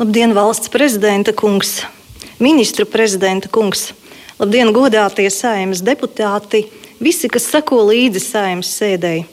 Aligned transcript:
Labdien, 0.00 0.32
valsts 0.32 0.68
prezidenta 0.72 1.32
kungs, 1.36 1.82
ministru 2.38 2.86
prezidenta 2.88 3.50
kungs, 3.52 3.90
labdien, 4.38 4.70
godātie 4.72 5.26
saimnes 5.28 5.82
deputāti, 5.84 6.62
visi, 7.04 7.28
kas 7.28 7.44
sako 7.52 7.82
līdzi 7.90 8.22
saimnes 8.24 8.70
sēdēji. 8.80 9.26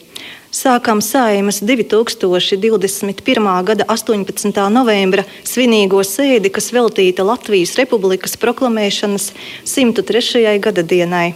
Sākam 0.52 1.00
saimas 1.00 1.62
2021. 1.64 3.48
gada 3.70 3.88
18. 3.88 4.68
novembra 4.74 5.24
svinīgo 5.40 6.04
sēdi, 6.04 6.52
kas 6.52 6.68
veltīta 6.76 7.24
Latvijas 7.24 7.72
Republikas 7.80 8.36
proklamēšanas 8.36 9.32
103. 9.64 10.44
gada 10.60 10.84
dienai. 10.84 11.32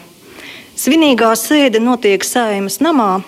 Svinīgā 0.76 1.32
sēde 1.40 1.80
notiek 1.80 2.20
saimas 2.20 2.82
namā, 2.84 3.22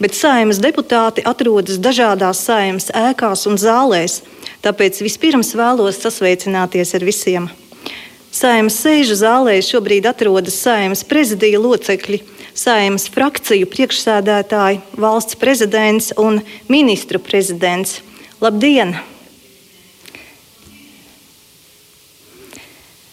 bet 0.00 0.16
saimas 0.16 0.56
deputāti 0.56 1.20
atrodas 1.20 1.76
dažādās 1.76 2.46
saimas 2.48 2.88
ēkās 2.96 3.44
un 3.44 3.60
zālēs, 3.60 4.22
tāpēc 4.64 5.00
vispirms 5.04 5.54
vēlos 5.56 6.02
sasveicināties 6.02 6.94
ar 6.98 7.06
visiem. 7.06 7.48
Saimas 8.30 8.76
sēžu 8.78 9.16
zālē 9.18 9.56
šobrīd 9.64 10.06
atrodas 10.06 10.60
saimas 10.62 11.02
prezidija 11.06 11.58
locekļi 11.58 12.20
Saimas 12.60 13.06
frakciju 13.08 13.68
priekšsēdētāji, 13.70 14.80
valsts 14.98 15.38
prezidents 15.38 16.10
un 16.18 16.40
ministru 16.68 17.20
prezidents. 17.22 18.00
Labdien! 18.42 18.96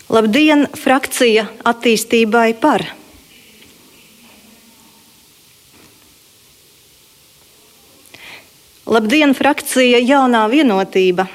Labdien, 0.10 0.66
frakcija 0.76 1.48
attīstībai 1.68 2.50
par! 2.60 2.88
Labdien, 8.88 9.34
frakcija 9.36 9.98
jaunā 10.00 10.46
vienotība! 10.48 11.26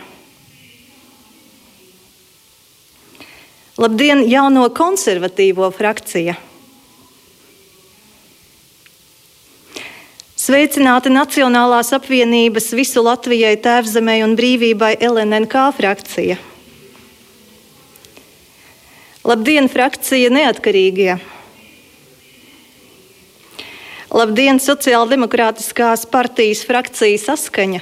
Labdien, 3.77 4.23
jauno 4.25 4.63
konservatīvo 4.73 5.69
frakcija! 5.77 6.39
Sveicināti 10.41 11.13
Nacionālās 11.13 11.93
apvienības 11.93 12.71
visu 12.73 13.05
Latvijai, 13.05 13.53
Tēvzemē 13.61 14.17
un 14.25 14.33
brīvībai 14.41 14.95
LNNK 15.11 15.67
frakcija. 15.77 16.41
Labdien, 19.29 19.69
frakcija 19.69 20.33
neatkarīgie! 20.33 21.21
Labdien, 24.13 24.59
Sociāldemokrātiskās 24.61 26.03
partijas 26.05 26.61
frakcija 26.69 27.17
saskaņa! 27.17 27.81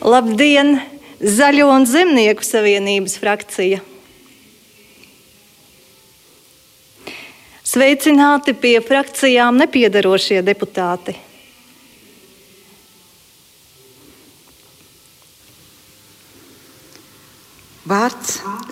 Labdien, 0.00 0.78
Zaļo 1.20 1.66
un 1.74 1.84
Zemnieku 1.88 2.46
savienības 2.48 3.18
frakcija! 3.20 3.82
Sveicināti 7.68 8.56
pie 8.56 8.78
frakcijām 8.80 9.60
nepiedarošie 9.60 10.40
deputāti. 10.46 11.18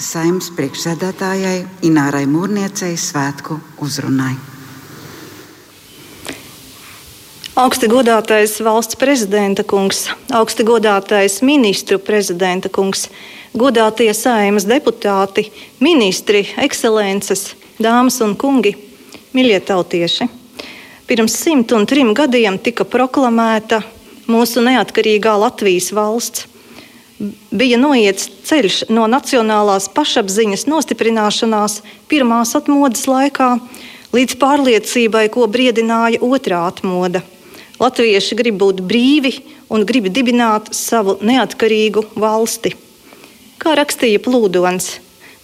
Saimnes 0.02 0.50
priekšsēdētājai 0.56 1.62
Inārai 1.86 2.24
Mūrniecei 2.26 2.96
svētku 2.98 3.58
uzrunai. 3.82 4.34
Augsti 7.62 7.88
godātais 7.92 8.54
valsts 8.64 8.96
prezidenta 8.96 9.64
kungs, 9.68 10.06
augsti 10.32 10.64
godātais 10.64 11.38
ministru 11.44 11.98
prezidenta 12.00 12.70
kungs, 12.72 13.06
godātie 13.52 14.08
saimnes 14.16 14.64
deputāti, 14.64 15.50
ministri, 15.84 16.46
ekscelences, 16.64 17.50
dāmas 17.76 18.18
un 18.24 18.32
kungi! 18.40 18.72
Mīļie 19.36 19.60
tautieši, 19.68 20.28
pirms 21.08 21.36
103 21.44 22.10
gadiem 22.16 22.58
tika 22.60 22.84
proklamēta 22.88 23.82
mūsu 24.32 24.64
neatkarīgā 24.64 25.36
Latvijas 25.40 25.92
valsts. 25.96 26.48
Bija 27.52 27.78
noiets 27.78 28.28
ceļš 28.48 28.78
no 28.90 29.06
nacionālās 29.10 29.88
pašapziņas 29.94 30.66
nostiprināšanās 30.70 31.80
pirmās 32.10 32.56
atmodas 32.58 33.06
laikā 33.06 33.54
līdz 34.12 34.38
pārliecībai, 34.40 35.28
ko 35.32 35.46
briedināja 35.50 36.20
otrā 36.22 36.64
atmoda. 36.70 37.22
Latvieši 37.82 38.38
grib 38.38 38.58
būt 38.62 38.82
brīvi 38.86 39.36
un 39.72 39.86
grib 39.88 40.10
dibināt 40.12 40.72
savu 40.76 41.16
neatkarīgu 41.22 42.08
valsti. 42.18 42.74
Kā 43.62 43.76
rakstīja 43.78 44.20
Plūdons, 44.22 44.96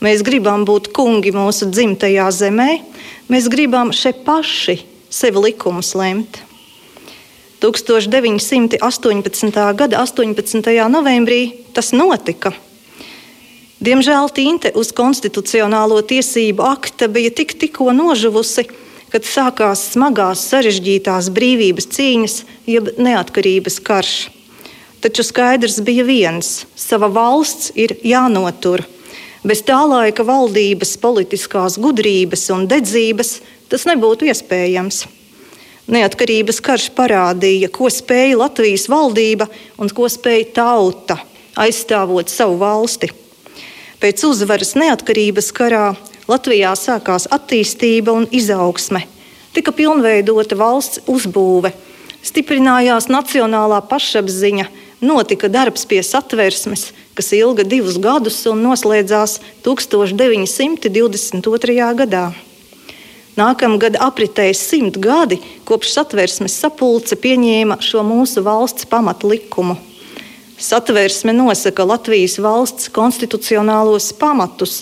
mēs 0.02 0.26
gribam 0.26 0.66
būt 0.66 0.90
kungi 0.94 1.32
mūsu 1.34 1.70
dzimtajā 1.70 2.26
zemē, 2.34 2.72
Mēs 3.28 3.44
gribam 3.52 3.90
šeit 3.92 4.22
paši 4.24 4.78
sev 5.12 5.36
likumus 5.36 5.92
lemt. 5.92 6.40
1918. 7.60 9.74
gada 9.74 10.02
18. 10.02 10.88
novembrī 10.88 11.52
tas 11.74 11.92
notika. 11.92 12.52
Diemžēl 13.78 14.30
tinte 14.34 14.72
uz 14.74 14.90
konstitucionālo 14.90 16.00
tiesību 16.02 16.64
akta 16.66 17.06
bija 17.10 17.30
tik 17.30 17.54
tikko 17.58 17.92
nožuvusi, 17.94 18.66
kad 19.12 19.24
sākās 19.24 19.84
smagās, 19.94 20.42
sarežģītās 20.50 21.30
brīvības 21.34 21.86
cīņas, 21.94 22.34
jeb 22.66 22.90
neatkarības 22.98 23.78
karš. 23.86 24.16
Taču 24.98 25.22
skaidrs 25.22 25.78
bija 25.86 26.04
viens- 26.04 26.66
sava 26.88 27.08
valsts 27.08 27.70
ir 27.74 27.94
jānotur. 28.02 28.82
Bez 29.44 29.62
tā 29.62 29.78
laika 29.86 30.26
valdības 30.26 30.98
politiskās 30.98 31.78
gudrības 31.78 32.50
un 32.50 32.66
dedzības 32.66 33.40
tas 33.68 33.84
nebūtu 33.84 34.26
iespējams. 34.26 35.06
Neatkarības 35.88 36.58
karš 36.60 36.90
parādīja, 36.92 37.70
ko 37.72 37.88
spēja 37.88 38.36
Latvijas 38.36 38.84
valdība 38.92 39.48
un 39.80 39.88
ko 39.88 40.04
spēja 40.12 40.44
tauta 40.60 41.16
aizstāvot 41.56 42.28
savu 42.28 42.60
valsti. 42.60 43.08
Pēc 43.98 44.22
uzvaras 44.28 44.76
neatkarības 44.78 45.48
karā 45.56 45.96
Latvijā 46.28 46.76
sākās 46.76 47.24
attīstība 47.32 48.12
un 48.12 48.28
izaugsme, 48.30 49.00
tika 49.56 49.72
pilnveidota 49.72 50.54
valsts 50.60 51.00
uzbūve, 51.08 51.72
stiprinājās 52.20 53.08
nacionālā 53.08 53.80
pašapziņa, 53.88 54.68
notika 55.00 55.48
darbs 55.48 55.88
pie 55.88 56.04
satversmes, 56.04 56.92
kas 57.16 57.32
ilga 57.32 57.64
divus 57.64 57.96
gadus 57.96 58.44
un 58.50 58.60
noslēdzās 58.66 59.40
1922. 59.64 61.96
gadā. 62.02 62.47
Nākamgad 63.38 63.94
apritēs 64.02 64.58
simt 64.66 64.96
gadi, 64.98 65.36
kopš 65.68 65.92
satversmes 65.94 66.56
sapulce 66.58 67.14
pieņēma 67.20 67.76
šo 67.84 68.02
mūsu 68.06 68.42
valsts 68.42 68.88
pamatlikumu. 68.90 69.76
Satversme 70.58 71.30
nosaka 71.36 71.86
Latvijas 71.86 72.34
valsts 72.42 72.90
konstitucionālos 72.90 74.10
pamatus. 74.18 74.80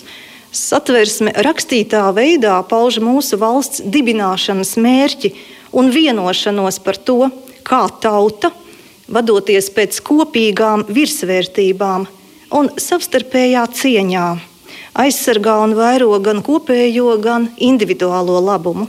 Satversme 0.49 1.35
rakstītā 1.45 2.01
veidā 2.17 2.55
pauž 2.65 2.97
mūsu 3.03 3.37
valsts 3.37 3.83
dibināšanas 3.85 4.73
mērķi 4.81 5.35
un 5.77 5.93
vienošanos 5.93 6.81
par 6.81 6.97
to, 6.97 7.29
kā 7.67 7.83
tauta, 8.01 8.49
vadoties 9.05 9.69
pēc 9.75 10.01
kopīgām 10.07 10.87
virsvērtībām, 10.89 12.09
un 12.57 12.73
savstarpējā 12.81 13.69
cieņā 13.77 14.29
aizsargā 14.97 15.59
un 15.63 15.75
vairo 15.77 16.19
gan 16.23 16.41
kopējo, 16.45 17.17
gan 17.21 17.49
individuālo 17.61 18.39
labumu. 18.41 18.87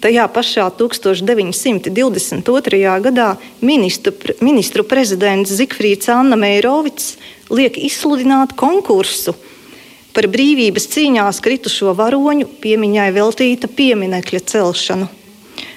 Tajā 0.00 0.28
pašā 0.28 0.70
1922. 0.76 3.00
gadā 3.02 3.36
ministru, 3.64 4.12
ministru 4.44 4.84
prezidents 4.84 5.50
Zikfrīds 5.56 6.08
Anna 6.12 6.36
Meirovics 6.36 7.16
liek 7.50 7.78
izsludināt 7.80 8.52
konkursu 8.60 9.34
par 10.16 10.28
brīvības 10.32 10.86
cīņās 10.92 11.40
kritušo 11.44 11.92
varoņu 11.96 12.46
piemiņai 12.62 13.10
veltīta 13.16 13.68
pieminekļa 13.68 14.40
celšanu. 14.52 15.08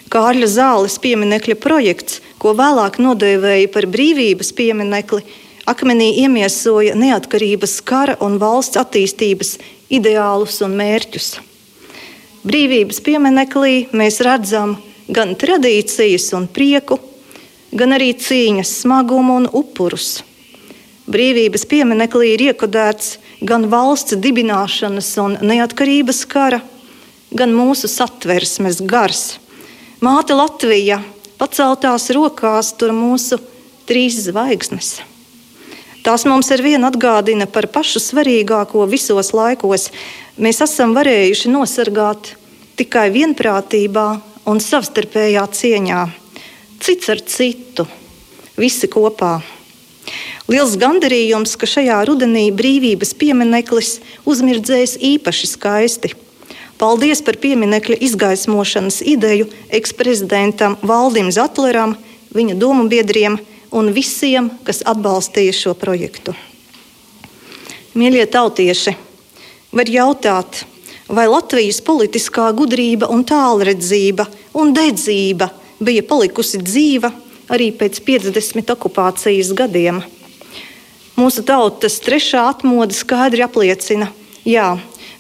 Kārļa 0.10 0.48
zāles 0.50 0.96
pieminekļa 1.02 1.56
projekts, 1.62 2.22
ko 2.42 2.56
vēlāk 2.58 2.98
nodēvēja 3.04 3.70
par 3.74 3.86
brīvības 3.92 4.50
pieminekli, 4.58 5.22
akmenī 5.68 6.12
iemiesoja 6.24 6.96
neatkarības 6.96 7.80
kara 7.82 8.16
un 8.24 8.38
valsts 8.40 8.80
attīstības 8.80 9.58
ideālus 9.90 10.62
un 10.66 10.78
mērķus. 10.80 11.30
Brīvības 12.46 13.02
pieminekli 13.04 13.90
mēs 13.92 14.22
redzam 14.24 14.78
gan 15.12 15.34
tradīcijas 15.36 16.30
un 16.38 16.48
prieku, 16.48 17.00
gan 17.76 17.94
arī 17.98 18.14
cīņas 18.16 18.80
smagumu 18.84 19.42
un 19.42 19.50
upurus. 19.52 20.22
Brīvības 21.10 21.66
pieminekli 21.66 22.36
ir 22.36 22.44
iekodēts 22.52 23.18
gan 23.42 23.66
valsts 23.72 24.18
dibināšanas 24.22 25.10
un 25.24 25.38
neatkarības 25.42 26.24
kara, 26.30 26.62
gan 27.34 27.54
mūsu 27.54 27.90
satversmes 27.90 28.82
gars. 28.86 29.40
Māte 30.00 30.38
Latvija 30.38 31.02
paceltās 31.42 32.10
rokās 32.16 32.72
tur 32.78 32.94
mūsu 32.96 33.40
trīs 33.90 34.22
zvaigznes. 34.28 35.00
Tās 36.04 36.24
mums 36.24 36.48
ar 36.56 36.62
vienu 36.64 36.88
atgādina 36.88 37.44
par 37.50 37.68
pašu 37.68 38.00
svarīgāko 38.00 38.86
visos 38.88 39.34
laikos. 39.36 39.90
Mēs 40.40 40.62
esam 40.64 40.94
varējuši 40.96 41.52
nosargāt 41.52 42.34
tikai 42.80 43.10
vienprātībā 43.12 44.08
un 44.48 44.62
savstarpējā 44.64 45.44
cieņā, 45.60 46.04
cits 46.80 47.12
ar 47.12 47.20
citu, 47.28 47.86
visi 48.56 48.88
kopā. 48.92 49.42
Liels 50.50 50.78
gandarījums, 50.82 51.58
ka 51.60 51.68
šajā 51.70 52.00
rudenī 52.08 52.48
brīvības 52.56 53.12
piemineklis 53.20 54.00
uzmirdzējis 54.26 54.96
īpaši 55.12 55.52
skaisti. 55.52 56.16
Paldies 56.80 57.20
par 57.28 57.36
pieminiekļa 57.44 58.00
izgaismošanas 58.08 59.02
ideju 59.04 59.50
eksprezidentam 59.76 60.80
Valdim 60.80 61.28
Zatleram, 61.36 61.98
viņa 62.32 62.56
domu 62.56 62.88
biedriem 62.88 63.36
un 63.72 63.92
visiem, 63.94 64.50
kas 64.66 64.82
atbalstīja 64.88 65.54
šo 65.56 65.76
projektu. 65.78 66.34
Mīļie 67.98 68.26
tautieši, 68.32 68.96
var 69.76 69.90
jautāt, 69.90 70.64
vai 71.10 71.26
Latvijas 71.30 71.82
politiskā 71.86 72.50
gudrība 72.56 73.10
un 73.10 73.26
tālredzība 73.28 74.28
un 74.58 74.74
dedzība 74.74 75.50
bija 75.82 76.06
palikusi 76.06 76.62
dzīva 76.62 77.12
arī 77.50 77.72
pēc 77.74 78.02
50 78.06 78.74
okupācijas 78.76 79.52
gadiem. 79.58 80.04
Mūsu 81.20 81.44
tautas 81.44 81.98
trešā 82.04 82.46
atmoda 82.54 82.96
skaidri 82.96 83.44
apliecina, 83.44 84.12
ka 84.46 84.68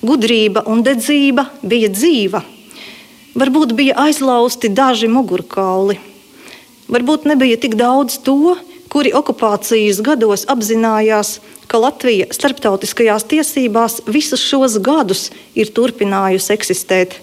gudrība 0.06 0.63
un 0.69 0.84
dedzība 0.86 1.50
bija 1.62 1.90
dzīva. 1.92 2.44
Varbūt 3.40 3.74
bija 3.78 3.98
aizlausti 4.06 4.72
daži 4.74 5.10
mugurkauli, 5.12 6.00
Varbūt 6.89 7.27
nebija 7.30 7.57
tik 7.62 7.75
daudz 7.77 8.18
to, 8.25 8.56
kuri 8.89 9.12
okupācijas 9.13 10.01
gados 10.01 10.47
apzinājās, 10.50 11.38
ka 11.69 11.77
Latvija 11.77 12.31
starptautiskajās 12.33 13.27
tiesībās 13.30 14.00
visus 14.09 14.41
šos 14.41 14.80
gadus 14.81 15.27
ir 15.53 15.69
turpinājusi 15.69 16.56
eksistēt. 16.56 17.19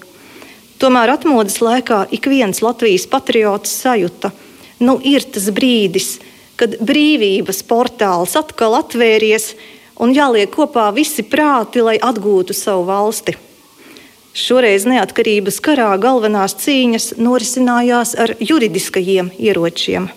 Tomēr 0.79 1.17
atmodas 1.17 1.59
laikā 1.65 2.05
ik 2.15 2.29
viens 2.31 2.63
Latvijas 2.63 3.09
patriots 3.11 3.73
sajūta, 3.83 4.31
nu 4.87 5.01
ir 5.03 5.27
tas 5.35 5.49
brīdis, 5.51 6.21
kad 6.61 6.79
brīvības 6.79 7.65
portāls 7.67 8.37
atkal 8.39 8.79
atvēries 8.79 9.55
un 9.99 10.15
jāliek 10.15 10.53
kopā 10.53 10.93
visi 10.95 11.25
prāti, 11.27 11.83
lai 11.83 11.97
atgūtu 11.99 12.55
savu 12.55 12.87
valsti. 12.87 13.35
Šoreiz 14.37 14.85
neatkarības 14.85 15.63
karā 15.65 15.95
galvenās 15.97 16.53
cīņas 16.61 17.17
norisinājās 17.17 18.13
ar 18.21 18.37
juridiskajiem 18.37 19.33
ieročiem. 19.41 20.13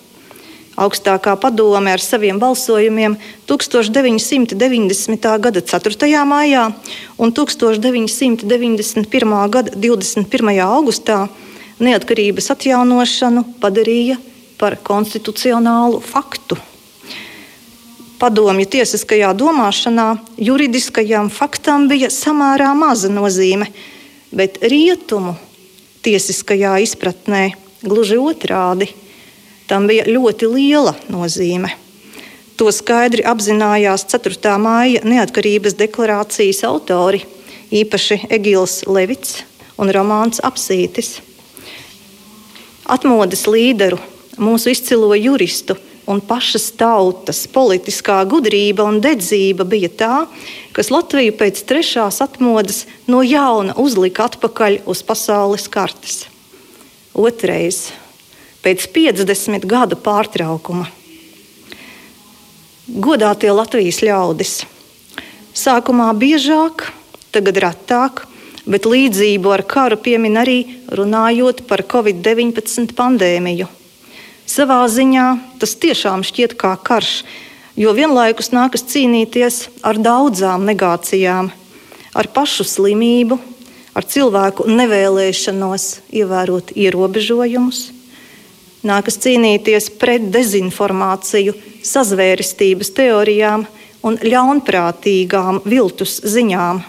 Augstākā 0.76 1.40
padome 1.40 1.96
ar 1.96 2.04
saviem 2.04 2.36
balsojumiem 2.36 3.16
1990. 3.48 5.24
gada 5.46 5.62
4. 5.64 6.20
maijā 6.28 6.68
un 7.16 7.32
1991. 7.32 9.32
gada 9.54 9.70
21. 9.72 10.52
augustā 10.66 11.32
neatkarības 11.80 12.50
atjaunošanu 12.52 13.56
padarīja 13.62 14.18
par 14.60 14.76
konstitucionālu 14.84 15.96
faktu. 16.04 16.60
Padomju 18.20 18.68
tiesiskajā 18.68 19.32
domāšanā 19.32 20.20
juridiskajam 20.36 21.32
faktam 21.32 21.88
bija 21.88 22.12
samērā 22.12 22.76
maza 22.76 23.08
nozīme 23.08 23.72
bet 24.32 24.58
rietumu 24.62 25.34
tiesiskajā 26.04 26.78
izpratnē 26.84 27.50
gluži 27.82 28.18
otrādi. 28.20 28.90
Tam 29.70 29.86
bija 29.90 30.06
ļoti 30.08 30.48
liela 30.50 30.94
nozīme. 31.12 31.70
To 32.58 32.68
skaidri 32.74 33.24
apzinājās 33.24 34.04
4. 34.10 34.56
māja 34.60 35.00
neatkarības 35.06 35.76
deklarācijas 35.78 36.64
autori, 36.68 37.22
īpaši 37.72 38.26
Egils 38.28 38.82
Levits 38.90 39.40
un 39.80 39.92
Romanis 39.94 40.42
Apsītis. 40.44 41.20
Atmodas 42.90 43.46
līderu, 43.48 44.00
mūsu 44.36 44.74
izcilo 44.74 45.14
juristu 45.16 45.78
un 46.10 46.20
pašas 46.24 46.70
tautas 46.78 47.44
politiskā 47.50 48.18
gudrība 48.28 48.86
un 48.88 48.98
dedzība 49.02 49.66
bija 49.68 49.90
tā, 50.02 50.14
kas 50.74 50.90
Latviju 50.90 51.36
pēc 51.38 51.62
trešās 51.68 52.20
atmodas 52.24 52.84
no 53.10 53.22
jauna 53.22 53.76
uzlika 53.78 54.26
atpakaļ 54.30 54.80
uz 54.90 55.04
pasaules 55.06 55.68
kartes. 55.70 56.24
Otrais, 57.14 57.90
pēc 58.64 58.88
50 58.94 59.66
gadu 59.70 59.98
pārtraukuma. 59.98 60.88
Godātie 62.90 63.52
Latvijas 63.54 64.00
ļaudis, 64.02 64.54
sākumā 65.54 66.10
biežāk, 66.18 66.88
tagad 67.30 67.60
retāk, 67.62 68.24
bet 68.66 68.86
līdzību 68.86 69.52
ar 69.54 69.62
karu 69.62 69.98
piemin 70.02 70.38
arī 70.42 70.58
runājot 70.90 71.62
par 71.70 71.84
Covid-19 71.86 72.96
pandēmiju. 72.98 73.70
Savā 74.50 74.80
ziņā 74.90 75.26
tas 75.62 75.76
tiešām 75.78 76.24
šķiet 76.26 76.56
kā 76.58 76.72
karš, 76.82 77.20
jo 77.78 77.92
vienlaikus 77.94 78.48
nākas 78.50 78.82
cīnīties 78.90 79.58
ar 79.86 80.00
daudzām 80.02 80.64
negācijām, 80.66 81.52
ar 82.18 82.28
pašu 82.34 82.66
slimību, 82.66 83.38
ar 83.94 84.08
cilvēku 84.10 84.66
nevēlēšanos 84.66 85.84
ievērot 86.10 86.72
ierobežojumus. 86.74 87.84
Nākas 88.90 89.20
cīnīties 89.22 89.86
pret 90.00 90.26
dezinformāciju, 90.34 91.54
sazvērestības 91.86 92.90
teorijām 92.96 93.68
un 94.02 94.18
ļaunprātīgām 94.18 95.62
viltus 95.68 96.18
ziņām. 96.26 96.82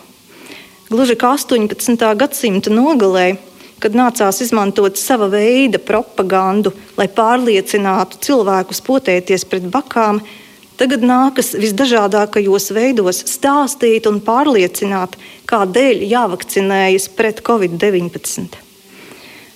Gluži 0.90 1.20
kā 1.20 1.36
18. 1.38 2.10
gadsimta 2.18 2.74
nogalē 2.74 3.36
kad 3.82 3.98
nācās 3.98 4.42
izmantot 4.44 5.00
sava 5.00 5.28
veida 5.32 5.82
propagandu, 5.82 6.74
lai 7.00 7.08
pārliecinātu 7.10 8.20
cilvēkus 8.22 8.82
potēties 8.86 9.46
pret 9.50 9.66
bakām, 9.74 10.22
tagad 10.78 11.04
nākas 11.06 11.54
visdažādākajos 11.58 12.72
veidos 12.78 13.24
stāstīt 13.30 14.10
un 14.10 14.22
pārliecināt, 14.26 15.18
kādēļ 15.50 16.06
jāvakcinējas 16.12 17.10
pret 17.18 17.42
covid-19. 17.46 18.60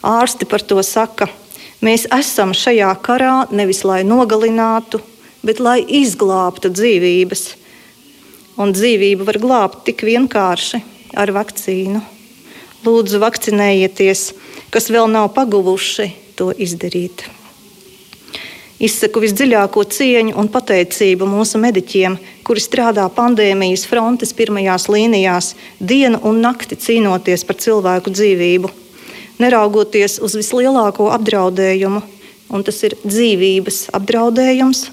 Ārsti 0.05 0.45
par 0.49 0.61
to 0.61 0.81
saka, 0.85 1.29
mēs 1.85 2.05
esam 2.13 2.53
šajā 2.53 2.91
karā 3.05 3.35
nevis 3.53 3.83
lai 3.85 4.01
nogalinātu, 4.05 5.01
bet 5.45 5.61
lai 5.61 5.79
izglābtu 6.01 6.73
dzīvības. 6.73 7.45
Un 8.61 8.71
dzīvību 8.71 9.25
var 9.27 9.41
glābt 9.41 9.81
tik 9.89 10.05
vienkārši 10.07 10.81
ar 11.19 11.33
vakcīnu. 11.35 12.14
Lūdzu, 12.85 13.17
vakcinējieties, 13.17 14.27
kas 14.69 14.91
vēl 14.93 15.07
nav 15.09 15.31
paguvuši 15.33 16.11
to 16.37 16.51
izdarīt. 16.53 17.23
Izsaku 18.75 19.23
visdziļāko 19.23 19.85
cieņu 19.89 20.35
un 20.37 20.49
pateicību 20.51 21.25
mūsu 21.31 21.57
mediķiem, 21.63 22.17
kuri 22.45 22.61
strādā 22.61 23.07
pandēmijas 23.15 23.87
frontes 23.89 24.35
pirmajās 24.37 24.85
līnijās, 24.91 25.53
dienu 25.79 26.19
un 26.27 26.43
nakti 26.43 26.77
cīnoties 26.77 27.47
par 27.47 27.57
cilvēku 27.63 28.13
dzīvību, 28.13 28.69
neraugoties 29.41 30.19
uz 30.21 30.35
vislielāko 30.37 31.07
apdraudējumu, 31.15 32.03
un 32.53 32.67
tas 32.67 32.83
ir 32.85 32.99
dzīvības 33.01 33.87
apdraudējums. 33.95 34.89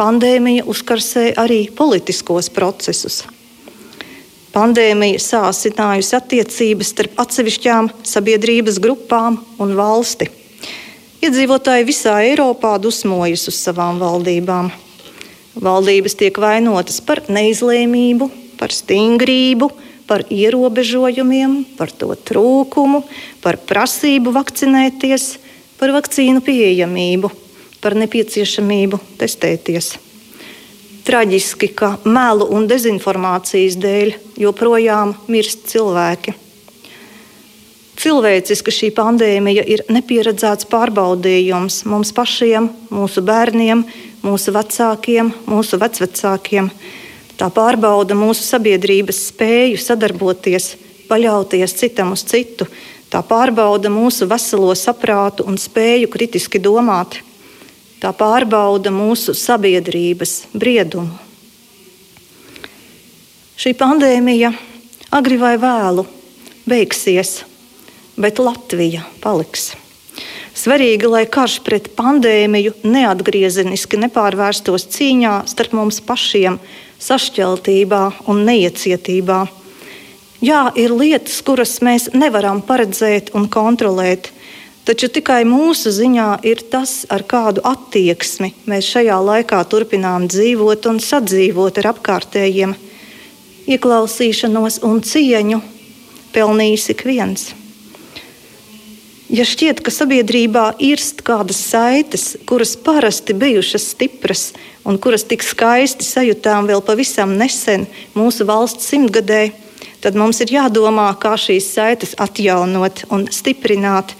Pandēmija 0.00 0.66
uzkarsē 0.66 1.30
arī 1.38 1.66
politiskos 1.70 2.50
procesus. 2.50 3.22
Pandēmija 4.56 5.20
sāsinājusi 5.20 6.14
attiecības 6.16 6.94
starp 6.94 7.18
atsevišķām 7.20 7.90
sabiedrības 8.08 8.78
grupām 8.80 9.34
un 9.60 9.74
valsti. 9.76 10.30
Iedzīvotāji 11.20 11.84
visā 11.84 12.14
Eiropā 12.24 12.70
dusmojas 12.80 13.44
uz 13.50 13.58
savām 13.60 14.00
valdībām. 14.00 14.70
Valdības 15.60 16.16
tiek 16.16 16.40
vainotas 16.40 17.02
par 17.04 17.20
neizlēmību, 17.28 18.30
par 18.56 18.72
stingrību, 18.72 19.68
par 20.08 20.24
ierobežojumiem, 20.32 21.58
par 21.76 21.92
to 21.92 22.14
trūkumu, 22.16 23.02
par 23.44 23.60
prasību 23.60 24.32
vakcinēties, 24.38 25.28
par 25.76 25.92
vakcīnu 26.00 26.40
pieejamību, 26.48 27.32
par 27.84 28.00
nepieciešamību 28.00 29.04
testēties. 29.20 30.05
Traģiski, 31.06 31.68
ka 31.70 31.92
melu 32.02 32.48
un 32.50 32.64
dezinformācijas 32.66 33.76
dēļ 33.78 34.08
joprojām 34.42 35.12
mirst 35.30 35.68
cilvēki. 35.70 36.32
Cilvēciski 38.02 38.74
šī 38.74 38.88
pandēmija 38.96 39.62
ir 39.70 39.84
nepieredzēts 39.86 40.66
pārbaudījums 40.66 41.84
mums 41.86 42.10
pašiem, 42.16 42.66
mūsu 42.90 43.22
bērniem, 43.22 43.84
mūsu 44.26 44.54
vecākiem, 44.56 45.30
mūsu 45.46 45.78
vecvecākiem. 45.78 46.72
Tā 47.38 47.52
pārbauda 47.54 48.18
mūsu 48.18 48.42
sabiedrības 48.42 49.28
spēju 49.28 49.78
sadarboties, 49.78 50.72
paļauties 51.06 51.76
citam 51.78 52.16
uz 52.18 52.26
citu. 52.26 52.66
Tā 53.14 53.22
pārbauda 53.22 53.94
mūsu 53.94 54.26
veselo 54.26 54.74
saprātu 54.74 55.46
un 55.46 55.54
spēju 55.54 56.10
kritiski 56.10 56.58
domāt. 56.58 57.20
Tā 58.06 58.12
pārbauda 58.14 58.92
mūsu 58.94 59.32
sabiedrības 59.34 60.44
briedumu. 60.54 61.16
Šī 63.58 63.72
pandēmija 63.74 64.52
agri 65.18 65.34
vai 65.40 65.56
vēlu 65.58 66.04
beigsies, 66.70 67.40
bet 68.14 68.38
Latvija 68.38 69.02
paliks. 69.24 69.72
Svarīgi, 70.54 71.10
lai 71.10 71.24
karš 71.26 71.56
pret 71.66 71.88
pandēmiju 71.98 72.76
neatgriezeniski 72.86 73.98
nepārvērstos 74.04 74.86
cīņā 74.94 75.34
starp 75.50 75.74
mums 75.74 75.98
pašiem, 76.06 76.60
sašķeltībā 77.02 78.04
un 78.30 78.46
neiecietībā. 78.46 79.40
Jā, 80.46 80.62
ir 80.78 80.94
lietas, 80.94 81.42
kuras 81.42 81.80
mēs 81.82 82.12
nevaram 82.14 82.62
paredzēt 82.62 83.34
un 83.34 83.50
kontrolēt, 83.50 84.30
taču 84.86 85.10
tikai 85.12 85.42
mūsu 85.48 85.90
ziņā 85.94 86.30
ir 86.46 86.62
tas, 86.70 87.04
ar 87.10 87.26
kādu 87.26 87.64
attieksmi 87.66 88.52
mēs 88.70 88.88
šajā 88.94 89.18
laikā 89.28 89.60
turpinām 89.70 90.28
dzīvot 90.30 90.86
un 90.90 91.02
sadzīvot 91.02 91.82
ar 91.82 91.92
apkārtējiem. 91.94 92.76
Ieklausīšanos 93.66 94.80
un 94.86 95.02
cieņu 95.02 95.62
pelnījis 96.34 96.90
ik 96.94 97.06
viens. 97.08 97.48
Ja 99.26 99.42
šķiet, 99.42 99.80
ka 99.82 99.90
sabiedrībā 99.90 100.76
irst 100.86 101.24
kādas 101.26 101.58
saites, 101.58 102.36
kuras 102.46 102.76
parasti 102.78 103.34
bijušas 103.34 103.88
stipras 103.96 104.52
un 104.86 105.00
kuras 105.02 105.24
tik 105.26 105.42
skaisti 105.42 106.06
sajūtām 106.06 106.68
vēl 106.70 106.78
pavisam 106.86 107.32
nesen 107.34 107.88
mūsu 108.14 108.46
valsts 108.46 108.86
simtgadē, 108.86 109.48
tad 109.98 110.14
mums 110.14 110.38
ir 110.44 110.54
jādomā, 110.54 111.08
kā 111.18 111.34
šīs 111.34 111.72
saites 111.74 112.14
atjaunot 112.22 113.02
un 113.10 113.26
stiprināt. 113.34 114.14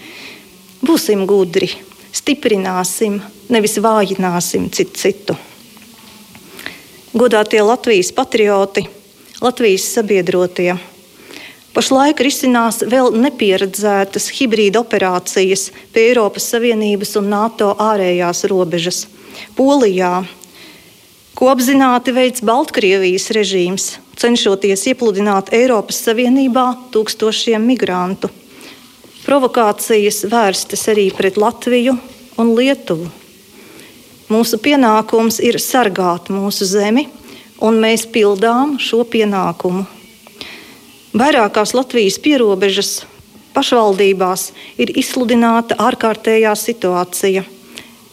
Būsim 0.84 1.24
gudri, 1.28 1.70
stiprināsim, 2.12 3.20
nevis 3.48 3.78
vājināsim 3.80 4.68
citu 4.68 5.00
citu. 5.00 5.36
Godātie 7.16 7.62
Latvijas 7.64 8.12
patrioti, 8.12 8.82
Latvijas 9.40 9.86
sabiedrotie! 9.94 10.74
Pašlaik 11.76 12.20
risinās 12.24 12.82
vēl 12.88 13.10
nepieredzētas 13.20 14.30
hibrīda 14.36 14.80
operācijas 14.80 15.66
pie 15.92 16.06
Eiropas 16.10 16.46
Savienības 16.52 17.16
un 17.20 17.28
NATO 17.32 17.74
ārējās 17.80 18.44
robežas. 18.48 19.02
Polijā, 19.56 20.22
ko 21.36 21.50
apzināti 21.52 22.14
veids 22.16 22.44
Baltkrievijas 22.44 23.28
režīms, 23.36 23.90
cenšoties 24.16 24.86
iepludināt 24.92 25.52
Eiropas 25.56 26.00
Savienībā 26.04 26.70
tūkstošiem 26.96 27.64
migrantu. 27.68 28.32
Provokācijas 29.26 30.20
vērstas 30.30 30.84
arī 30.92 31.08
pret 31.10 31.34
Latviju 31.34 31.96
un 32.38 32.52
Lietuvu. 32.54 33.08
Mūsu 34.30 34.60
pienākums 34.62 35.40
ir 35.42 35.58
sargāt 35.58 36.30
mūsu 36.30 36.66
zemi, 36.70 37.08
un 37.58 37.80
mēs 37.82 38.04
pildām 38.06 38.76
šo 38.78 39.02
pienākumu. 39.02 39.82
Vairākās 41.16 41.74
Latvijas 41.74 42.20
pierobežas 42.22 42.92
pašvaldībās 43.56 44.52
ir 44.78 44.94
izsludināta 44.94 45.74
ārkārtējā 45.74 46.54
situācija, 46.62 47.42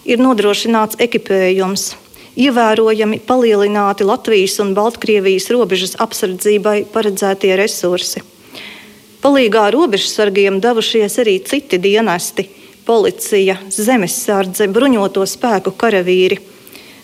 ir 0.10 0.26
nodrošināts 0.26 0.98
ekipējums, 1.04 1.88
ievērojami 2.42 3.22
palielināti 3.30 4.10
Latvijas 4.10 4.58
un 4.66 4.74
Baltkrievijas 4.74 5.52
robežas 5.54 5.98
apsardzībai 6.02 6.80
paredzētie 6.94 7.54
resursi. 7.60 8.33
Palīgā 9.24 9.70
robežsargiem 9.72 10.58
devušies 10.60 11.14
arī 11.24 11.38
citi 11.48 11.78
dienesti- 11.80 12.44
policija, 12.90 13.56
zemesardze, 13.70 14.68
bruņoto 14.68 15.24
spēku 15.24 15.72
karavīri. 15.72 16.40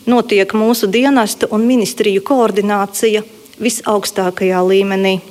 Notiek 0.05 0.51
mūsu 0.51 0.91
dienestu 0.91 1.47
un 1.51 1.65
ministriju 1.67 2.21
koordinācija 2.21 3.23
visaugstākajā 3.59 4.59
līmenī 4.67 5.21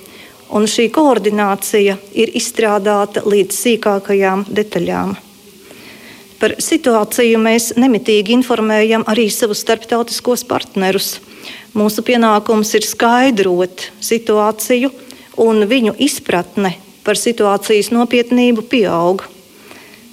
un 0.51 0.65
šī 0.65 0.89
koordinācija 0.95 1.97
ir 2.15 2.33
izstrādāta 2.39 3.25
līdz 3.27 3.57
sīkākajām 3.63 4.47
detaļām. 4.49 5.17
Par 6.39 6.55
situāciju 6.63 7.41
mēs 7.43 7.73
nemitīgi 7.77 8.33
informējam 8.37 9.05
arī 9.11 9.27
savus 9.35 9.65
starptautiskos 9.65 10.45
partnerus. 10.49 11.19
Mūsu 11.75 12.05
pienākums 12.07 12.73
ir 12.79 12.87
skaidrot 12.87 13.91
situāciju, 14.01 14.93
un 15.39 15.65
viņu 15.71 15.95
izpratne 16.03 16.75
par 17.07 17.17
situācijas 17.17 17.93
nopietnību 17.95 18.67
pieaug. 18.69 19.25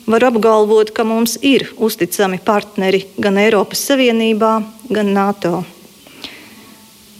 Var 0.05 0.23
apgalvot, 0.27 0.91
ka 0.93 1.03
mums 1.03 1.39
ir 1.41 1.65
uzticami 1.81 2.37
partneri 2.45 3.07
gan 3.17 3.39
Eiropas 3.41 3.81
Savienībā, 3.89 4.59
gan 4.93 5.09
NATO. 5.17 5.63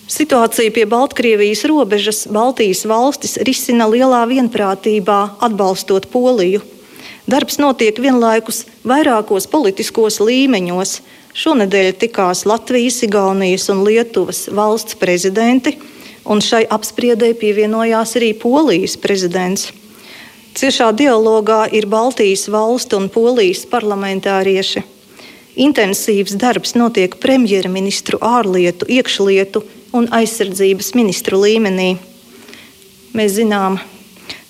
Situāciju 0.05 0.69
pie 0.69 0.85
Baltkrievijas 0.85 1.63
robežas 1.65 2.21
Baltijas 2.29 2.83
valstis 2.85 3.39
risina 3.41 3.87
lielā 3.89 4.21
vienprātībā, 4.29 5.17
atbalstot 5.41 6.05
Poliju. 6.13 6.61
Darbs 7.25 7.57
notiek 7.57 7.97
vienlaikus 7.97 8.67
vairākos 8.85 9.49
politiskos 9.49 10.19
līmeņos. 10.21 10.99
Šonadēļ 11.35 11.89
tikās 12.05 12.45
Latvijas, 12.45 13.01
Igaunijas 13.03 13.65
un 13.73 13.81
Lietuvas 13.83 14.45
valsts 14.53 14.95
prezidenti, 15.01 15.73
un 16.25 16.41
šai 16.41 16.65
apspriedē 16.69 17.31
pievienojās 17.37 18.15
arī 18.19 18.33
Polijas 18.37 18.97
prezidents. 18.97 19.69
Ciešā 20.55 20.91
dialogā 20.95 21.65
ir 21.75 21.87
Baltijas 21.91 22.47
valstu 22.51 22.99
un 23.01 23.09
Polijas 23.11 23.65
parlamentārieši. 23.69 24.83
Intensīvs 25.55 26.35
darbs 26.35 26.75
notiek 26.75 27.15
premjerministru, 27.19 28.19
ārlietu, 28.19 28.87
iekšlietu 28.91 29.63
un 29.95 30.09
aizsardzības 30.11 30.93
ministru 30.95 31.39
līmenī. 31.43 31.95
Mēs 33.15 33.37
zinām, 33.37 33.77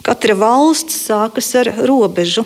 ka 0.01 0.13
katra 0.13 0.35
valsts 0.37 0.97
sākas 1.07 1.51
ar 1.57 1.71
robežu. 1.89 2.45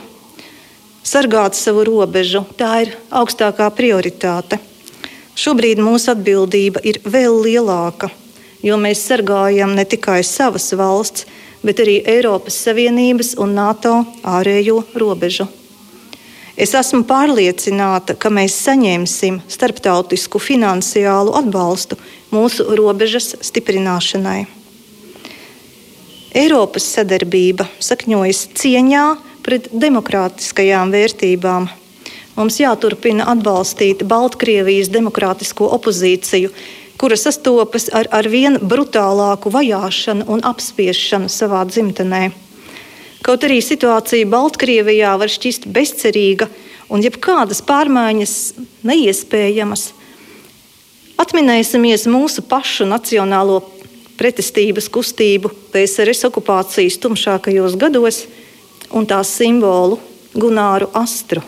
Sargāt 1.03 1.55
savu 1.55 1.83
robežu- 1.87 2.45
tā 2.59 2.81
ir 2.83 2.95
augstākā 3.11 3.67
prioritāte. 3.75 4.59
Šobrīd 5.35 5.79
mūsu 5.79 6.11
atbildība 6.15 6.79
ir 6.83 6.99
vēl 7.03 7.35
lielāka, 7.43 8.11
jo 8.65 8.79
mēs 8.79 9.05
sargājam 9.07 9.75
ne 9.75 9.85
tikai 9.87 10.21
savas 10.23 10.71
valsts, 10.73 11.25
bet 11.63 11.79
arī 11.83 11.99
Eiropas 12.07 12.57
Savienības 12.65 13.35
un 13.39 13.55
NATO 13.57 14.03
ārējo 14.23 14.83
robežu. 14.99 15.47
Es 16.59 16.73
esmu 16.75 17.05
pārliecināta, 17.07 18.17
ka 18.19 18.27
mēs 18.27 18.57
saņemsim 18.65 19.39
starptautisku 19.47 20.41
finansiālu 20.43 21.31
atbalstu 21.39 21.95
mūsu 22.35 22.65
robežas 22.75 23.31
stiprināšanai. 23.47 24.41
Eiropas 26.35 26.85
sadarbība 26.97 27.65
sakņojas 27.81 28.41
cieņā 28.59 29.05
pret 29.45 29.69
demokrātiskajām 29.71 30.91
vērtībām. 30.93 31.69
Mums 32.35 32.59
jāturpina 32.59 33.25
atbalstīt 33.31 34.03
Baltkrievijas 34.07 34.91
demokrātisko 34.93 35.71
opozīciju, 35.79 36.51
kura 36.99 37.15
sastopas 37.15 37.87
ar 37.95 38.09
arvien 38.11 38.59
brutālāku 38.59 39.51
vajāšanu 39.53 40.27
un 40.27 40.43
apspiešanu 40.43 41.31
savā 41.31 41.63
dzimtenē. 41.69 42.29
Kaut 43.23 43.43
arī 43.47 43.59
situācija 43.63 44.27
Baltkrievijā 44.27 45.13
var 45.19 45.31
šķist 45.31 45.67
bezcerīga 45.71 46.49
un 46.91 47.03
jebkādas 47.03 47.61
pārmaiņas 47.63 48.35
neiespējamas, 48.87 49.89
atminēsimies 51.19 52.07
mūsu 52.11 52.43
pašu 52.47 52.87
nacionālo 52.89 53.61
pretestības 54.19 54.89
kustību 54.91 55.51
PSRS 55.71 56.27
okupācijas 56.27 56.99
tumšākajos 57.03 57.77
gados 57.79 58.25
un 58.91 59.07
tās 59.07 59.31
simbolu 59.39 59.99
Gunāru 60.35 60.89
Astru. 60.99 61.43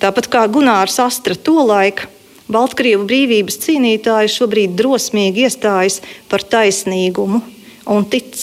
Tāpat 0.00 0.30
kā 0.32 0.46
Gunārs 0.48 0.96
Astra 1.02 1.36
tolaik, 1.36 2.06
Baltkrievu 2.50 3.04
brīvības 3.06 3.60
cīnītāji 3.62 4.32
šobrīd 4.34 4.74
drosmīgi 4.78 5.46
iestājas 5.46 6.00
par 6.30 6.42
taisnīgumu 6.42 7.44
un 7.90 8.08
tic 8.10 8.34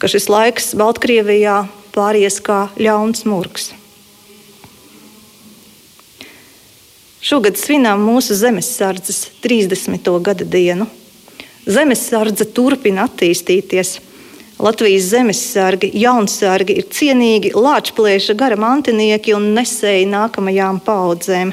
ka 0.00 0.08
šis 0.08 0.30
laiks 0.32 0.72
Baltkrievijā 0.80 1.66
pāries 1.92 2.38
kā 2.40 2.70
ļauns 2.80 3.26
murgs. 3.28 3.74
Šogad 7.20 7.58
svinām 7.60 8.00
mūsu 8.00 8.32
zemesardzes 8.38 9.26
30. 9.44 10.08
gada 10.24 10.46
dienu. 10.48 10.86
Zemesardze 11.68 12.46
turpina 12.48 13.04
attīstīties. 13.10 13.98
Latvijas 14.60 15.10
zemesargi, 15.12 15.90
jaunsargi 16.00 16.78
ir 16.80 16.88
cienīgi, 16.92 17.52
lāčplēša 17.56 18.36
gara 18.40 18.56
mantinieki 18.60 19.36
un 19.36 19.52
nesēji 19.56 20.08
nākamajām 20.08 20.80
paudzēm. 20.84 21.52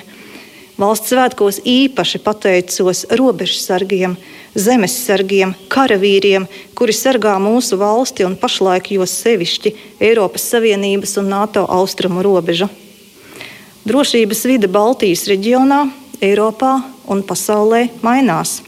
Valsts 0.78 1.10
svētkos 1.10 1.58
īpaši 1.66 2.20
pateicos 2.22 3.00
robežsargiem, 3.18 4.12
zemesargiem, 4.54 5.56
karavīriem, 5.74 6.44
kuri 6.78 6.94
sargā 6.94 7.34
mūsu 7.42 7.80
valsti 7.82 8.28
un 8.28 8.36
pašlaik 8.38 8.92
jo 8.94 9.08
sevišķi 9.10 9.72
Eiropas 10.06 10.46
Savienības 10.52 11.16
un 11.18 11.32
NATO 11.34 11.64
austrumu 11.66 12.22
robežu. 12.22 12.70
Drošības 13.90 14.44
vide 14.46 14.70
Baltijas 14.70 15.26
reģionā, 15.32 15.88
Eiropā 16.22 16.76
un 17.10 17.26
pasaulē 17.26 17.88
mainās. 18.06 18.60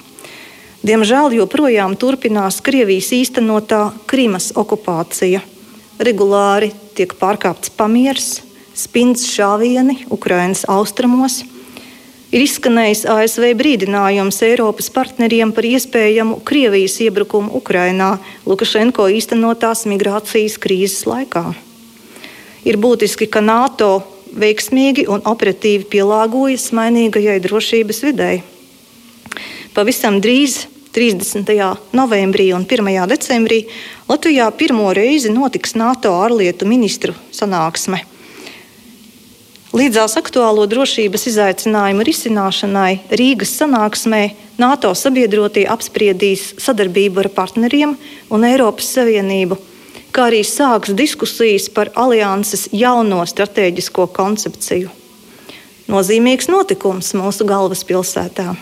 Diemžēl 0.82 1.38
joprojām 1.38 1.94
turpinās 1.94 2.58
Krievijas 2.66 3.12
īstenotā 3.14 3.84
Krimas 4.10 4.50
okupācija. 4.58 5.44
Regulāri 6.02 6.74
tiek 6.98 7.14
pārkāpts 7.22 7.70
pamieris, 7.78 8.40
spīdz 8.74 9.30
šāvieni 9.30 10.00
Ukraiņas 10.10 10.66
austrumos 10.74 11.44
Ir 12.30 12.44
izskanējis 12.46 13.08
ASV 13.10 13.48
brīdinājums 13.58 14.38
Eiropas 14.46 14.92
partneriem 14.94 15.50
par 15.50 15.66
iespējamu 15.66 16.36
Krievijas 16.46 17.00
iebrukumu 17.02 17.56
Ukrajinā 17.58 18.12
Lukašenko 18.46 19.08
īstenotās 19.18 19.88
migrācijas 19.90 20.60
krīzes 20.62 21.08
laikā. 21.10 21.48
Ir 22.70 22.78
būtiski, 22.78 23.26
ka 23.26 23.42
NATO 23.42 24.04
veiksmīgi 24.30 25.08
un 25.10 25.26
operatīvi 25.26 25.88
pielāgojas 25.90 26.68
mainīgajai 26.78 27.40
drošības 27.48 28.04
videi. 28.06 28.44
Pavisam 29.74 30.22
drīz, 30.22 30.68
30. 30.94 31.50
novembrī 31.98 32.52
un 32.54 32.70
1. 32.70 32.94
decembrī, 33.10 33.64
Latvijā 34.10 34.52
pirmo 34.54 34.94
reizi 34.94 35.34
notiks 35.34 35.74
NATO 35.74 36.14
ārlietu 36.22 36.70
ministru 36.70 37.18
sanāksme. 37.34 38.04
Līdzās 39.70 40.16
aktuālo 40.18 40.64
drošības 40.66 41.28
izaicinājumu 41.30 42.02
risināšanai 42.08 43.04
Rīgas 43.14 43.52
sanāksmē 43.60 44.22
NATO 44.58 44.96
sabiedrotie 44.98 45.68
apspriedīs 45.70 46.56
sadarbību 46.58 47.22
ar 47.22 47.30
partneriem 47.36 47.94
un 48.34 48.48
Eiropas 48.50 48.90
Savienību, 48.98 49.60
kā 50.10 50.26
arī 50.32 50.42
sāks 50.42 50.96
diskusijas 50.98 51.70
par 51.70 51.92
alianses 51.94 52.66
jauno 52.74 53.22
stratēģisko 53.30 54.08
koncepciju. 54.18 54.90
Nozīmīgs 55.94 56.50
notikums 56.50 57.14
mūsu 57.14 57.46
galvaspilsētā. 57.46 58.56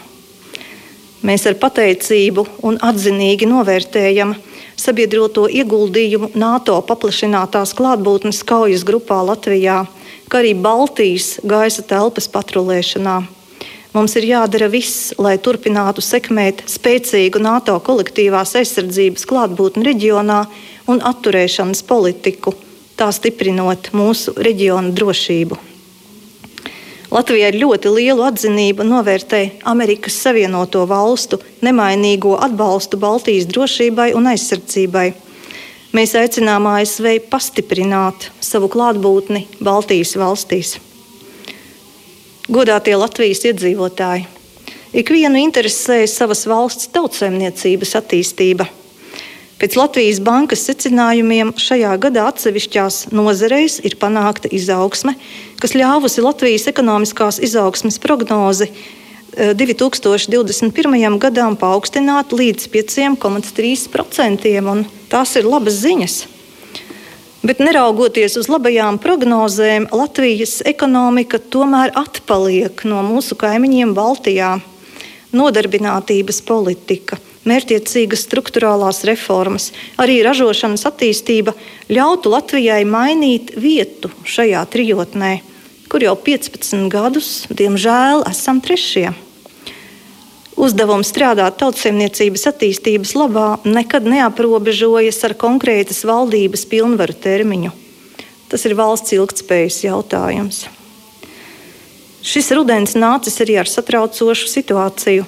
Mēs 1.24 1.48
ar 1.48 1.56
pateicību 1.56 2.50
un 2.68 2.82
atzinīgi 2.84 3.48
novērtējam 3.48 4.36
sabiedroto 4.76 5.48
ieguldījumu 5.48 6.34
NATO 6.36 6.82
paplašinātās 6.84 7.72
klātbūtnes 7.80 8.44
kaujas 8.44 8.84
grupā 8.84 9.24
Latvijā 9.24 9.86
kā 10.28 10.42
arī 10.42 10.54
Baltijas 10.56 11.38
gaisa 11.48 11.84
telpas 11.88 12.30
patrulēšanā. 12.32 13.18
Mums 13.96 14.14
ir 14.20 14.28
jādara 14.30 14.68
viss, 14.70 15.14
lai 15.18 15.38
turpinātu 15.42 16.04
sekmēt 16.06 16.66
spēcīgu 16.70 17.40
NATO 17.42 17.78
kolektīvās 17.82 18.54
aizsardzības 18.60 19.26
klātbūtni 19.30 19.88
reģionā 19.88 20.44
un 20.92 21.02
atturēšanas 21.02 21.82
politiku, 21.88 22.54
tā 23.00 23.08
stiprinot 23.16 23.90
mūsu 23.98 24.36
reģiona 24.38 24.94
drošību. 24.94 25.58
Latvija 27.08 27.48
ar 27.48 27.56
ļoti 27.56 27.92
lielu 27.96 28.26
atzinību 28.28 28.84
novērtē 28.84 29.40
Amerikas 29.72 30.18
Savienoto 30.26 30.84
Valstu 30.90 31.40
nemainīgo 31.64 32.36
atbalstu 32.44 33.00
Baltijas 33.00 33.48
drošībai 33.48 34.12
un 34.20 34.28
aizsardzībai 34.34 35.08
Mēs 35.96 36.12
aicinām 36.20 36.66
ASV 36.68 37.14
pastiprināt 37.32 38.26
savu 38.44 38.68
klātbūtni 38.68 39.46
Baltijas 39.64 40.18
valstīs. 40.20 40.74
Godātie 42.52 42.98
Latvijas 43.00 43.46
iedzīvotāji, 43.48 44.26
ikvienu 45.00 45.40
interesē 45.40 46.02
savas 46.12 46.44
valsts 46.48 46.92
tautsēmniecības 46.92 47.96
attīstība. 48.02 48.68
Pēc 49.58 49.78
Latvijas 49.80 50.20
bankas 50.22 50.68
secinājumiem 50.68 51.56
šajā 51.58 51.96
gadā 52.04 52.28
atsevišķās 52.34 53.08
nozarēs 53.16 53.80
ir 53.88 53.96
panākta 53.98 54.52
izaugsme, 54.54 55.16
kas 55.58 55.74
ļāvusi 55.74 56.22
Latvijas 56.22 56.68
ekonomiskās 56.70 57.40
izaugsmes 57.48 57.98
prognozi 58.04 58.68
2021. 59.38 61.20
gadam 61.22 61.54
paaugstināt 61.60 62.32
līdz 62.34 62.66
5,3%. 62.74 64.86
Tās 65.12 65.36
ir 65.38 65.46
labas 65.46 65.78
ziņas. 65.84 66.16
Bet 67.46 67.62
neraugoties 67.62 68.34
uz 68.42 68.50
labajām 68.50 68.98
prognozēm, 68.98 69.86
Latvijas 69.94 70.64
ekonomika 70.66 71.38
tomēr 71.38 71.94
atpaliek 71.96 72.82
no 72.90 73.04
mūsu 73.06 73.38
kaimiņiem 73.38 73.94
Baltijā. 73.96 74.58
Nodarbinātības 75.38 76.42
politika, 76.48 77.20
mērķiecīgas 77.46 78.26
struktūrālās 78.26 79.04
reformas, 79.06 79.70
arī 80.02 80.24
ražošanas 80.26 80.88
attīstība 80.90 81.54
ļautu 81.94 82.34
Latvijai 82.34 82.82
mainīt 82.90 83.54
vietu 83.54 84.10
šajā 84.26 84.66
trijotnē, 84.74 85.36
kur 85.94 86.04
jau 86.04 86.18
15 86.18 86.90
gadus, 86.90 87.46
diemžēl, 87.54 88.26
esam 88.32 88.66
trešie. 88.66 89.14
Uzdevums 90.58 91.12
strādāt 91.12 91.60
tautsēmniecības 91.62 92.48
attīstības 92.50 93.12
labā 93.14 93.50
nekad 93.62 94.08
neaprobežojas 94.10 95.20
ar 95.28 95.36
konkrētas 95.38 96.02
valdības 96.10 96.66
pilnvaru 96.72 97.14
termiņu. 97.14 97.70
Tas 98.50 98.66
ir 98.66 98.74
valsts 98.80 99.14
ilgspējas 99.14 99.84
jautājums. 99.86 100.64
Šis 102.26 102.50
rudens 102.58 102.96
nācis 102.98 103.38
arī 103.44 103.60
ar 103.62 103.70
satraucošu 103.70 104.50
situāciju. 104.50 105.28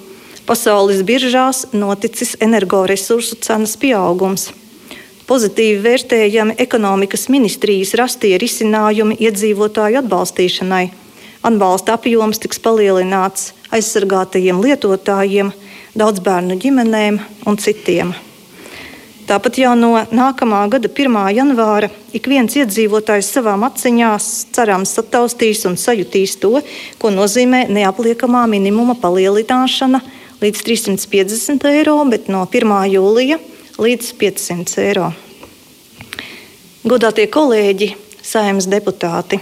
Pasaules 0.49 1.03
biržās 1.05 1.67
noticis 1.77 2.33
energoresursu 2.41 3.37
cenas 3.45 3.75
pieaugums. 3.77 4.47
Pozitīvi 5.29 5.77
vērtējami 5.83 6.55
ekonomikas 6.57 7.27
ministrijas 7.29 7.93
rastie 8.01 8.33
risinājumi 8.41 9.19
iedzīvotāju 9.21 10.01
atbalstīšanai. 10.01 10.87
Atbalsta 11.39 11.95
apjoms 11.95 12.41
tiks 12.43 12.59
palielināts 12.59 13.53
aizsargātajiem 13.71 14.57
lietotājiem, 14.59 15.53
daudz 15.95 16.19
bērnu 16.23 16.57
ģimenēm 16.59 17.19
un 17.47 17.57
citiem. 17.61 18.11
Tāpat 19.29 19.59
jau 19.61 19.71
no 19.77 19.93
nākamā 20.11 20.63
gada 20.73 20.89
1. 20.89 21.15
janvāra 21.37 21.87
ik 22.17 22.25
viens 22.27 22.55
iedzīvotājs 22.57 23.29
savām 23.35 23.63
acīm 23.67 24.01
cerams 24.51 24.95
sataustīs 24.97 25.61
un 25.69 25.77
sajutīs 25.77 26.33
to, 26.41 26.59
ko 26.99 27.11
nozīmē 27.13 27.67
neapliekamā 27.69 28.41
minimuma 28.49 28.97
palielināšana 28.99 30.01
līdz 30.41 30.65
350 30.65 31.69
eiro, 31.71 31.95
bet 32.09 32.27
no 32.27 32.41
1. 32.51 32.73
jūlija 32.95 33.37
līdz 33.79 34.11
500 34.19 34.83
eiro. 34.89 35.13
Godātie 36.83 37.29
kolēģi, 37.31 37.93
saimnes 38.25 38.67
deputāti! 38.67 39.39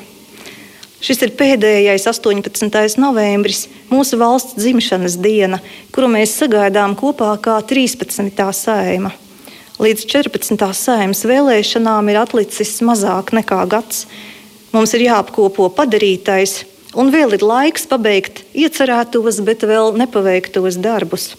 Šis 0.98 1.20
ir 1.22 1.36
pēdējais 1.38 2.08
18. 2.10 2.98
novembris, 2.98 3.68
mūsu 3.92 4.18
valsts 4.18 4.58
dzimšanas 4.58 5.20
diena, 5.22 5.60
kuru 5.94 6.10
mēs 6.10 6.34
sagaidām 6.40 6.96
kopā 6.98 7.36
kā 7.38 7.60
13. 7.62 8.34
sējuma. 8.34 9.12
Līdz 9.78 10.08
14. 10.10 10.58
sēmas 10.74 11.22
vēlēšanām 11.30 12.10
ir 12.10 12.18
atlicis 12.24 12.80
mazāk 12.82 13.30
nekā 13.38 13.60
gads. 13.70 14.08
Mums 14.74 14.96
ir 14.98 15.06
jāapkopo 15.06 15.70
padarītais, 15.78 16.64
un 16.98 17.14
vēl 17.14 17.38
ir 17.38 17.46
laiks 17.46 17.86
pabeigt 17.86 18.42
iecerētos, 18.58 19.44
bet 19.46 19.68
vēl 19.70 19.94
nepaveiktos 20.02 20.82
darbus. 20.82 21.36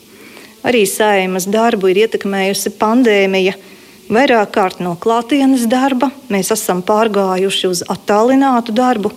Arī 0.63 0.85
sēmas 0.87 1.51
darbu 1.51 1.91
ir 1.91 2.05
ietekmējusi 2.07 2.77
pandēmija. 2.79 3.59
Vairāk 4.07 4.55
kārt 4.55 4.79
no 4.79 4.95
klātienes 4.95 5.67
darba 5.67 6.13
mēs 6.31 6.55
esam 6.55 6.79
pārgājuši 6.87 7.73
uz 7.75 7.83
attālinātu 7.91 8.71
darbu 8.71 9.11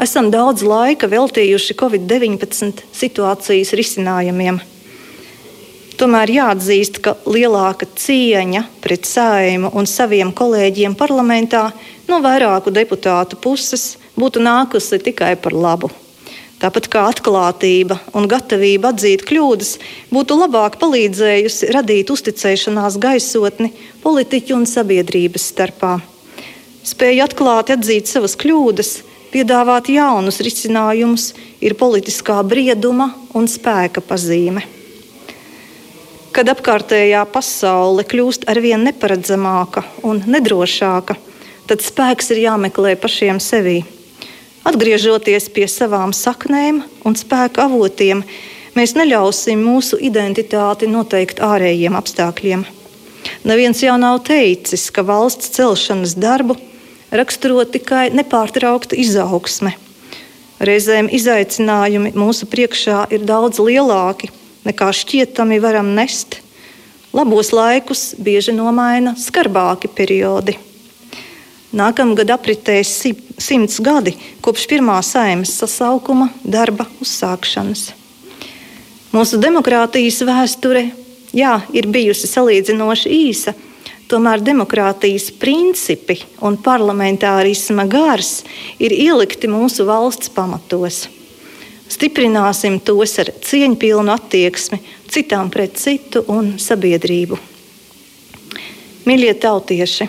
esam 0.00 0.30
daudz 0.32 0.64
laika 0.64 1.08
veltījuši 1.10 1.76
Covid-19 1.78 2.84
situācijas 2.96 3.72
risinājumiem. 3.76 4.60
Tomēr 6.00 6.32
jāatzīst, 6.32 6.98
ka 7.04 7.14
lielāka 7.28 7.86
cieņa 7.86 8.64
pret 8.82 9.04
saimu 9.06 9.70
un 9.76 9.86
saviem 9.86 10.32
kolēģiem 10.34 10.96
parlamentā 10.98 11.68
no 12.08 12.18
vairāku 12.24 12.72
deputātu 12.74 13.36
puses 13.38 13.96
būtu 14.18 14.42
nākusi 14.42 14.98
tikai 14.98 15.36
par 15.36 15.54
labu. 15.54 15.92
Tāpat 16.62 16.86
kā 16.90 17.04
atklātība 17.10 17.96
un 18.14 18.28
gatavība 18.30 18.92
atzīt 18.92 19.24
kļūdas 19.26 19.72
būtu 20.14 20.36
labāk 20.38 20.78
palīdzējusi 20.78 21.72
radīt 21.74 22.10
uzticēšanās 22.14 22.98
gaisotni 23.02 23.72
politiķu 24.04 24.60
un 24.60 24.68
sabiedrības 24.70 25.48
starpā. 25.52 25.96
Spēja 26.86 27.26
atklāti 27.26 27.74
atzīt 27.74 28.10
savas 28.10 28.36
kļūdas, 28.38 28.92
piedāvāt 29.32 29.88
jaunus 29.92 30.40
risinājumus 30.44 31.32
ir 31.64 31.74
politiskā 31.80 32.38
brieduma 32.44 33.10
un 33.34 33.48
spēka 33.48 34.04
pazīme. 34.04 34.64
Kad 36.32 36.48
apkārtējā 36.48 37.24
pasaule 37.28 38.04
kļūst 38.08 38.46
arvien 38.48 38.84
neparedzamāka 38.86 39.84
un 40.08 40.22
nedrošāka, 40.24 41.16
tad 41.68 41.84
spēks 41.84 42.32
ir 42.32 42.44
jāmeklē 42.46 42.94
pašiem 43.00 43.40
sevī. 43.40 43.82
Atgriežoties 44.68 45.48
pie 45.52 45.66
savām 45.68 46.14
saknēm 46.16 46.80
un 47.04 47.18
spēka 47.18 47.66
avotiem, 47.66 48.22
mēs 48.78 48.94
neļausim 48.96 49.60
mūsu 49.60 49.98
identitāti 50.00 50.88
noteikt 50.88 51.42
ārējiem 51.44 51.98
apstākļiem. 51.98 52.64
Neviens 53.44 53.82
jau 53.82 53.96
nav 54.00 54.22
teicis, 54.26 54.88
ka 54.94 55.04
valsts 55.06 55.52
celšanas 55.56 56.14
darbu 56.18 56.56
raksturo 57.12 57.64
tikai 57.68 58.08
nepārtraukta 58.16 58.96
izaugsme. 58.98 59.74
Reizēm 60.62 61.08
izaicinājumi 61.12 62.12
mūsu 62.14 62.46
priekšā 62.50 63.06
ir 63.14 63.24
daudz 63.26 63.58
lielāki 63.62 64.30
nekā 64.66 64.90
šķietami 64.94 65.58
varam 65.62 65.94
nest. 65.96 66.38
Labos 67.12 67.50
laikus 67.52 68.12
bieži 68.16 68.54
nomaina 68.56 69.16
skarbāki 69.18 69.90
periodi. 69.92 70.54
Nākamgad 71.72 72.30
apritēs 72.32 72.92
simts 73.40 73.80
gadi 73.80 74.14
kopš 74.44 74.66
pirmā 74.68 74.98
saimnes 75.04 75.54
sasaukuma 75.56 76.28
darba 76.44 76.86
uzsākšanas. 77.00 77.90
Mūsu 79.12 79.40
demokrātijas 79.40 80.20
vēsture 80.24 80.86
jā, 81.36 81.58
ir 81.72 81.88
bijusi 81.92 82.28
salīdzinoši 82.28 83.12
īsa, 83.12 83.54
tomēr 84.12 84.42
demokrātijas 84.44 85.30
principi 85.40 86.18
un 86.44 86.58
parlamentārisma 86.60 87.86
gars 87.88 88.42
ir 88.82 88.92
ielikti 88.92 89.48
mūsu 89.48 89.86
valsts 89.88 90.32
pamatos. 90.34 91.06
Stiprināsim 91.92 92.78
tos 92.80 93.18
ar 93.20 93.32
cieņpilnu 93.44 94.12
attieksmi 94.12 94.80
citām 95.12 95.50
pret 95.52 95.76
citu 95.80 96.24
un 96.32 96.54
sabiedrību. 96.60 97.36
Mīļie 99.08 99.32
tautieši, 99.42 100.06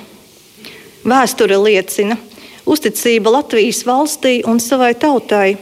vēsture 1.08 1.58
liecina, 1.60 2.20
uzticība 2.70 3.34
Latvijas 3.40 3.82
valstī 3.88 4.38
un 4.48 4.62
savai 4.64 4.94
tautai, 5.00 5.58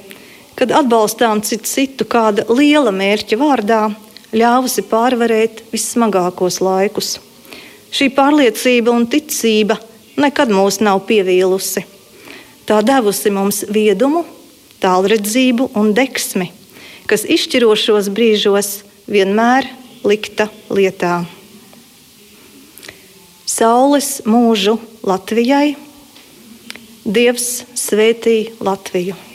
kad 0.57 0.73
atbalstām 0.81 1.41
citu, 1.45 1.69
citu 1.69 2.05
kāda 2.05 2.45
liela 2.51 2.91
mērķa 2.93 3.39
vārdā, 3.39 3.81
ļāvusi 4.35 4.85
pārvarēt 4.91 5.65
vissmagākos 5.71 6.61
laikus. 6.61 7.19
Šī 7.91 8.07
pārliecība 8.15 8.93
un 8.95 9.07
ticība 9.11 9.77
nekad 10.21 10.51
mūs 10.53 10.79
nav 10.83 11.03
pievīlusi. 11.09 11.83
Tā 12.67 12.79
devusi 12.85 13.31
mums 13.33 13.65
viedumu, 13.67 14.23
tālredzību 14.81 15.71
un 15.77 15.91
deksmi, 15.97 16.47
kas 17.09 17.25
izšķirošos 17.27 18.09
brīžos 18.13 18.71
vienmēr 19.11 19.67
likta 20.07 20.47
lietā. 20.71 21.21
Saules 23.51 24.21
mūžu 24.23 24.77
Latvijai 25.03 25.75
Dievs 27.01 27.65
svētī 27.75 28.53
Latviju! 28.61 29.30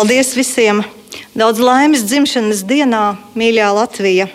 Paldies 0.00 0.30
visiem! 0.32 0.78
Daudz 1.36 1.60
laimes 1.60 2.06
dzimšanas 2.08 2.62
dienā, 2.64 3.18
mīļā 3.36 3.66
Latvija! 3.76 4.30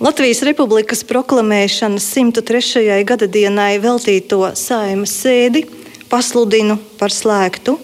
Latvijas 0.00 0.40
Republikas 0.48 1.04
proklamēšanas 1.04 2.06
103. 2.08 3.04
gada 3.04 3.28
dienai 3.28 3.74
veltīto 3.84 4.38
saimas 4.56 5.12
sēdi 5.12 5.66
pasludinu 6.08 6.78
par 6.96 7.12
slēgtu, 7.12 7.76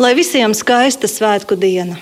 lai 0.00 0.14
visiem 0.16 0.56
skaista 0.56 1.12
svētku 1.12 1.60
diena! 1.60 2.00